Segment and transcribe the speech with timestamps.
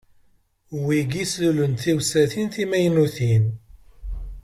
[0.85, 3.45] Wigi slulen-d tiwsatin timaynutin.